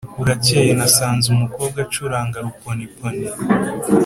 buracyeye/ 0.17 0.71
nasanze 0.79 1.25
u 1.29 1.35
m 1.39 1.41
ukobwaj 1.47 1.83
acuranga 1.85 2.37
ruponpo/ 2.45 3.05
nei 3.15 3.33